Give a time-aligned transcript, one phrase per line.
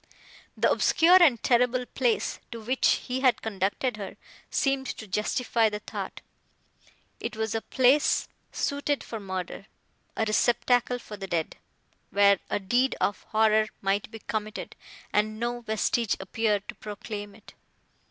[0.57, 4.17] The obscure and terrible place, to which he had conducted her,
[4.49, 6.21] seemed to justify the thought;
[7.19, 9.67] it was a place suited for murder,
[10.17, 11.55] a receptacle for the dead,
[12.09, 14.75] where a deed of horror might be committed,
[15.13, 17.53] and no vestige appear to proclaim it.